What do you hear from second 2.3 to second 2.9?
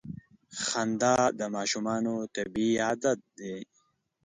طبیعي